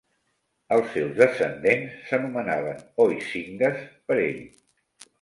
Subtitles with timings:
[0.77, 4.45] Els seus descendents s'anomenaven "Oiscingas" per ell.